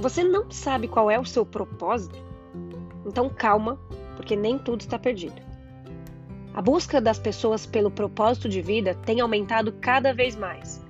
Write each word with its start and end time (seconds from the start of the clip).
Você 0.00 0.24
não 0.24 0.50
sabe 0.50 0.88
qual 0.88 1.10
é 1.10 1.20
o 1.20 1.26
seu 1.26 1.44
propósito? 1.44 2.18
Então 3.04 3.28
calma, 3.28 3.78
porque 4.16 4.34
nem 4.34 4.58
tudo 4.58 4.80
está 4.80 4.98
perdido. 4.98 5.42
A 6.54 6.62
busca 6.62 7.02
das 7.02 7.18
pessoas 7.18 7.66
pelo 7.66 7.90
propósito 7.90 8.48
de 8.48 8.62
vida 8.62 8.94
tem 9.04 9.20
aumentado 9.20 9.72
cada 9.72 10.14
vez 10.14 10.34
mais. 10.34 10.82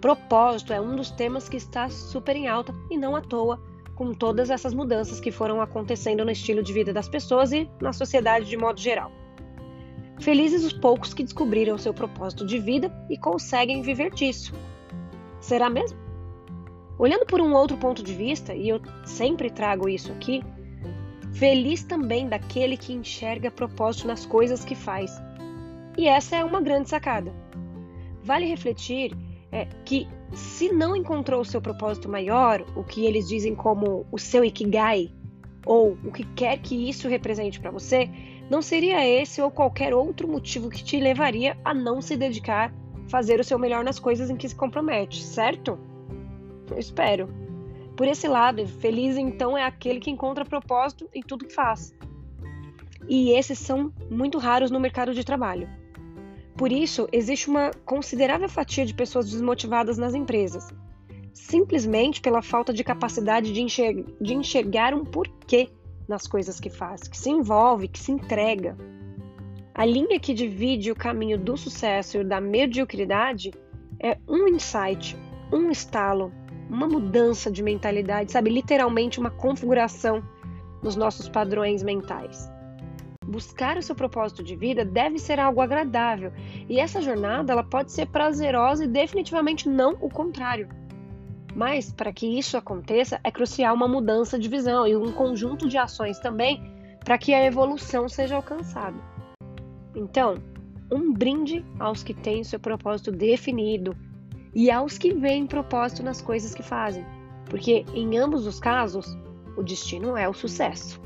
Propósito 0.00 0.72
é 0.72 0.80
um 0.80 0.96
dos 0.96 1.12
temas 1.12 1.48
que 1.48 1.58
está 1.58 1.88
super 1.88 2.34
em 2.34 2.48
alta 2.48 2.74
e 2.90 2.96
não 2.96 3.14
à 3.14 3.20
toa, 3.20 3.62
com 3.94 4.12
todas 4.12 4.50
essas 4.50 4.74
mudanças 4.74 5.20
que 5.20 5.30
foram 5.30 5.60
acontecendo 5.60 6.24
no 6.24 6.30
estilo 6.32 6.60
de 6.60 6.72
vida 6.72 6.92
das 6.92 7.08
pessoas 7.08 7.52
e 7.52 7.70
na 7.80 7.92
sociedade 7.92 8.46
de 8.46 8.56
modo 8.56 8.80
geral. 8.80 9.12
Felizes 10.18 10.64
os 10.64 10.72
poucos 10.72 11.14
que 11.14 11.22
descobriram 11.22 11.78
seu 11.78 11.94
propósito 11.94 12.44
de 12.44 12.58
vida 12.58 12.92
e 13.08 13.16
conseguem 13.16 13.80
viver 13.80 14.10
disso. 14.10 14.52
Será 15.40 15.70
mesmo? 15.70 15.99
Olhando 17.00 17.24
por 17.24 17.40
um 17.40 17.54
outro 17.54 17.78
ponto 17.78 18.02
de 18.02 18.12
vista, 18.12 18.54
e 18.54 18.68
eu 18.68 18.78
sempre 19.06 19.48
trago 19.48 19.88
isso 19.88 20.12
aqui, 20.12 20.42
feliz 21.32 21.82
também 21.82 22.28
daquele 22.28 22.76
que 22.76 22.92
enxerga 22.92 23.50
propósito 23.50 24.06
nas 24.06 24.26
coisas 24.26 24.66
que 24.66 24.74
faz. 24.74 25.10
E 25.96 26.06
essa 26.06 26.36
é 26.36 26.44
uma 26.44 26.60
grande 26.60 26.90
sacada. 26.90 27.32
Vale 28.22 28.44
refletir 28.44 29.16
é, 29.50 29.66
que 29.86 30.06
se 30.34 30.70
não 30.70 30.94
encontrou 30.94 31.40
o 31.40 31.44
seu 31.44 31.62
propósito 31.62 32.06
maior, 32.06 32.62
o 32.76 32.84
que 32.84 33.06
eles 33.06 33.26
dizem 33.26 33.54
como 33.54 34.04
o 34.12 34.18
seu 34.18 34.44
ikigai, 34.44 35.10
ou 35.64 35.96
o 36.04 36.12
que 36.12 36.24
quer 36.34 36.58
que 36.58 36.86
isso 36.86 37.08
represente 37.08 37.58
para 37.58 37.70
você, 37.70 38.10
não 38.50 38.60
seria 38.60 39.08
esse 39.08 39.40
ou 39.40 39.50
qualquer 39.50 39.94
outro 39.94 40.28
motivo 40.28 40.68
que 40.68 40.84
te 40.84 41.00
levaria 41.00 41.56
a 41.64 41.72
não 41.72 42.02
se 42.02 42.14
dedicar 42.14 42.74
fazer 43.08 43.40
o 43.40 43.44
seu 43.44 43.58
melhor 43.58 43.82
nas 43.82 43.98
coisas 43.98 44.28
em 44.28 44.36
que 44.36 44.46
se 44.46 44.54
compromete, 44.54 45.22
certo? 45.22 45.78
Eu 46.70 46.78
espero. 46.78 47.28
Por 47.96 48.06
esse 48.06 48.26
lado, 48.26 48.66
feliz 48.66 49.16
então 49.16 49.56
é 49.56 49.64
aquele 49.64 50.00
que 50.00 50.10
encontra 50.10 50.44
propósito 50.44 51.08
em 51.14 51.22
tudo 51.22 51.44
que 51.46 51.54
faz. 51.54 51.94
E 53.08 53.32
esses 53.32 53.58
são 53.58 53.92
muito 54.10 54.38
raros 54.38 54.70
no 54.70 54.80
mercado 54.80 55.12
de 55.12 55.24
trabalho. 55.24 55.68
Por 56.56 56.70
isso, 56.70 57.08
existe 57.10 57.48
uma 57.48 57.70
considerável 57.84 58.48
fatia 58.48 58.84
de 58.84 58.94
pessoas 58.94 59.30
desmotivadas 59.30 59.96
nas 59.96 60.14
empresas, 60.14 60.68
simplesmente 61.32 62.20
pela 62.20 62.42
falta 62.42 62.72
de 62.72 62.84
capacidade 62.84 63.52
de, 63.52 63.62
enxergar, 63.62 64.04
de 64.20 64.34
enxergar 64.34 64.94
um 64.94 65.04
porquê 65.04 65.70
nas 66.06 66.26
coisas 66.26 66.60
que 66.60 66.68
faz, 66.68 67.02
que 67.08 67.16
se 67.16 67.30
envolve, 67.30 67.88
que 67.88 67.98
se 67.98 68.12
entrega. 68.12 68.76
A 69.74 69.86
linha 69.86 70.20
que 70.20 70.34
divide 70.34 70.90
o 70.90 70.96
caminho 70.96 71.38
do 71.38 71.56
sucesso 71.56 72.18
e 72.18 72.24
da 72.24 72.40
mediocridade 72.40 73.52
é 73.98 74.18
um 74.28 74.48
insight, 74.48 75.16
um 75.52 75.70
estalo, 75.70 76.32
uma 76.70 76.86
mudança 76.86 77.50
de 77.50 77.62
mentalidade, 77.62 78.32
sabe? 78.32 78.48
Literalmente 78.48 79.18
uma 79.18 79.30
configuração 79.30 80.22
nos 80.82 80.94
nossos 80.94 81.28
padrões 81.28 81.82
mentais. 81.82 82.50
Buscar 83.26 83.76
o 83.76 83.82
seu 83.82 83.94
propósito 83.94 84.42
de 84.42 84.56
vida 84.56 84.84
deve 84.84 85.18
ser 85.18 85.38
algo 85.38 85.60
agradável, 85.60 86.32
e 86.68 86.80
essa 86.80 87.02
jornada 87.02 87.52
ela 87.52 87.64
pode 87.64 87.92
ser 87.92 88.06
prazerosa 88.06 88.84
e 88.84 88.88
definitivamente 88.88 89.68
não 89.68 89.96
o 90.00 90.08
contrário. 90.08 90.68
Mas, 91.54 91.92
para 91.92 92.12
que 92.12 92.38
isso 92.38 92.56
aconteça, 92.56 93.20
é 93.24 93.30
crucial 93.30 93.74
uma 93.74 93.88
mudança 93.88 94.38
de 94.38 94.48
visão 94.48 94.86
e 94.86 94.96
um 94.96 95.12
conjunto 95.12 95.68
de 95.68 95.76
ações 95.76 96.18
também 96.20 96.62
para 97.04 97.18
que 97.18 97.34
a 97.34 97.44
evolução 97.44 98.08
seja 98.08 98.36
alcançada. 98.36 98.96
Então, 99.94 100.36
um 100.90 101.12
brinde 101.12 101.64
aos 101.78 102.02
que 102.02 102.14
têm 102.14 102.44
seu 102.44 102.60
propósito 102.60 103.10
definido 103.10 103.96
e 104.54 104.70
aos 104.70 104.98
que 104.98 105.12
veem 105.12 105.46
propósito 105.46 106.02
nas 106.02 106.20
coisas 106.20 106.54
que 106.54 106.62
fazem, 106.62 107.04
porque 107.48 107.84
em 107.94 108.18
ambos 108.18 108.46
os 108.46 108.60
casos, 108.60 109.06
o 109.56 109.62
destino 109.62 110.16
é 110.16 110.28
o 110.28 110.34
sucesso. 110.34 111.00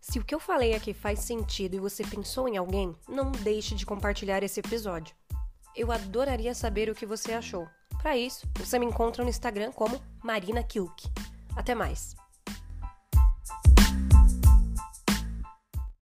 Se 0.00 0.18
o 0.18 0.24
que 0.24 0.34
eu 0.34 0.38
falei 0.38 0.74
aqui 0.74 0.94
faz 0.94 1.20
sentido 1.20 1.74
e 1.74 1.80
você 1.80 2.04
pensou 2.04 2.48
em 2.48 2.56
alguém, 2.56 2.94
não 3.08 3.32
deixe 3.32 3.74
de 3.74 3.84
compartilhar 3.84 4.42
esse 4.42 4.60
episódio. 4.60 5.14
Eu 5.74 5.90
adoraria 5.90 6.54
saber 6.54 6.88
o 6.88 6.94
que 6.94 7.04
você 7.04 7.32
achou. 7.32 7.66
Para 8.00 8.16
isso, 8.16 8.46
você 8.54 8.78
me 8.78 8.86
encontra 8.86 9.24
no 9.24 9.30
Instagram 9.30 9.72
como 9.72 10.00
Marina 10.22 10.62
Kilk. 10.62 11.10
Até 11.56 11.74
mais! 11.74 12.14